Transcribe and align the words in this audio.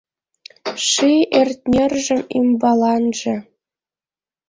Ший 0.89 1.19
ӧртньӧржын 1.41 2.21
ӱмбаланже 2.37 3.35